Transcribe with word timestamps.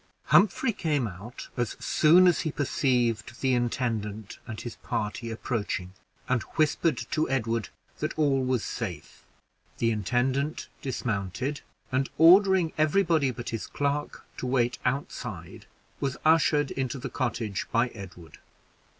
Humphrey 0.33 0.73
came 0.73 1.07
out 1.07 1.49
as 1.55 1.77
soon 1.79 2.25
as 2.25 2.39
he 2.41 2.51
perceived 2.51 3.39
the 3.41 3.53
intendant 3.53 4.39
and 4.47 4.59
his 4.59 4.77
party 4.77 5.29
approaching, 5.29 5.93
and 6.27 6.41
whispered 6.57 6.97
to 7.11 7.29
Edward 7.29 7.69
that 7.99 8.17
all 8.17 8.43
was 8.43 8.63
safe. 8.63 9.23
The 9.77 9.91
intendant 9.91 10.69
dismounted, 10.81 11.61
and 11.91 12.09
ordering 12.17 12.73
every 12.79 13.03
body 13.03 13.29
but 13.29 13.49
his 13.49 13.67
clerk 13.67 14.25
to 14.37 14.47
wait 14.47 14.79
outside, 14.85 15.67
was 15.99 16.17
ushered 16.25 16.71
into 16.71 16.97
the 16.97 17.11
cottage 17.11 17.67
by 17.71 17.89
Edward. 17.89 18.39